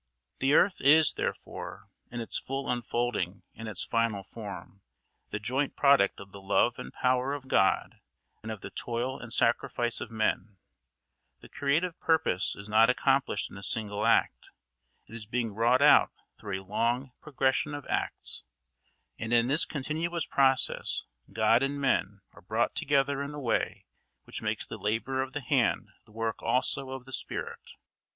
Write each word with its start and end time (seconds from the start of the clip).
The 0.39 0.55
earth 0.55 0.77
is, 0.81 1.13
therefore, 1.13 1.91
in 2.09 2.21
its 2.21 2.39
full 2.39 2.71
unfolding 2.71 3.43
and 3.53 3.67
its 3.69 3.83
final 3.83 4.23
form, 4.23 4.81
the 5.29 5.39
joint 5.39 5.75
product 5.75 6.19
of 6.19 6.31
the 6.31 6.41
love 6.41 6.79
and 6.79 6.91
power 6.91 7.33
of 7.35 7.47
God 7.47 7.99
and 8.41 8.51
of 8.51 8.61
the 8.61 8.71
toil 8.71 9.19
and 9.19 9.31
sacrifice 9.31 10.01
of 10.01 10.09
men; 10.09 10.57
the 11.41 11.49
creative 11.49 11.99
purpose 11.99 12.55
is 12.55 12.67
not 12.67 12.89
accomplished 12.89 13.51
in 13.51 13.59
a 13.59 13.61
single 13.61 14.03
act; 14.07 14.49
it 15.05 15.13
is 15.13 15.27
being 15.27 15.53
wrought 15.53 15.83
out 15.83 16.13
through 16.39 16.59
a 16.59 16.65
long 16.65 17.11
progression 17.21 17.75
of 17.75 17.85
acts; 17.85 18.43
and 19.19 19.31
in 19.31 19.49
this 19.49 19.65
continuous 19.65 20.25
process 20.25 21.05
God 21.31 21.61
and 21.61 21.79
men 21.79 22.21
are 22.33 22.41
brought 22.41 22.73
together 22.73 23.21
in 23.21 23.35
a 23.35 23.39
way 23.39 23.85
which 24.23 24.41
makes 24.41 24.65
the 24.65 24.79
labour 24.79 25.21
of 25.21 25.33
the 25.33 25.41
hand 25.41 25.89
the 26.05 26.11
work 26.11 26.41
also 26.41 26.89
of 26.89 27.05
the 27.05 27.13
spirit. 27.13 27.73